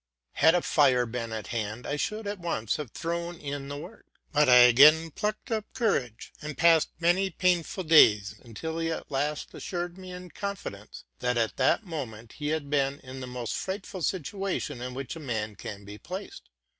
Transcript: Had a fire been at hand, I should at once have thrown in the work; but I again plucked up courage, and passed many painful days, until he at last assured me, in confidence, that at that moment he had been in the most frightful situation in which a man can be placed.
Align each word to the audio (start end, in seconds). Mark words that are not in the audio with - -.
Had 0.31 0.55
a 0.55 0.63
fire 0.63 1.05
been 1.05 1.31
at 1.31 1.49
hand, 1.53 1.85
I 1.85 1.95
should 1.95 2.25
at 2.25 2.39
once 2.39 2.77
have 2.77 2.89
thrown 2.89 3.37
in 3.37 3.67
the 3.67 3.77
work; 3.77 4.07
but 4.31 4.49
I 4.49 4.55
again 4.61 5.11
plucked 5.11 5.51
up 5.51 5.71
courage, 5.75 6.33
and 6.41 6.57
passed 6.57 6.89
many 6.99 7.29
painful 7.29 7.83
days, 7.83 8.33
until 8.41 8.79
he 8.79 8.91
at 8.91 9.11
last 9.11 9.53
assured 9.53 9.99
me, 9.99 10.11
in 10.11 10.31
confidence, 10.31 11.03
that 11.19 11.37
at 11.37 11.57
that 11.57 11.85
moment 11.85 12.31
he 12.33 12.47
had 12.47 12.67
been 12.67 12.99
in 13.01 13.19
the 13.19 13.27
most 13.27 13.53
frightful 13.53 14.01
situation 14.01 14.81
in 14.81 14.95
which 14.95 15.15
a 15.15 15.19
man 15.19 15.55
can 15.55 15.85
be 15.85 15.99
placed. 15.99 16.49